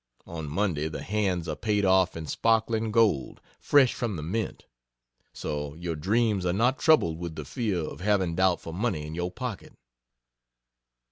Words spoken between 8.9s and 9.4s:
in your